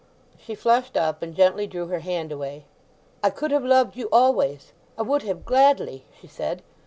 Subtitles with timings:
[0.39, 2.65] She flushed up, and gently drew her hand away.
[3.21, 6.63] "I could have loved you always—I would have, gladly," she said.